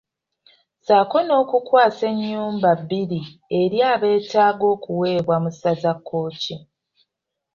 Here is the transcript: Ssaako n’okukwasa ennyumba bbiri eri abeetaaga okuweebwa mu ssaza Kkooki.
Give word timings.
Ssaako 0.79 1.17
n’okukwasa 1.25 2.03
ennyumba 2.11 2.69
bbiri 2.81 3.21
eri 3.61 3.79
abeetaaga 3.93 4.65
okuweebwa 4.75 5.35
mu 5.43 5.49
ssaza 5.55 5.93
Kkooki. 5.97 6.55